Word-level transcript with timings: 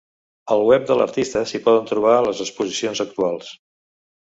Al 0.53 0.63
web 0.69 0.87
de 0.91 0.95
l'artista 0.99 1.43
s'hi 1.51 1.61
poden 1.67 1.87
trobar 1.93 2.15
les 2.29 2.43
exposicions 2.47 3.05
actuals. 3.09 3.55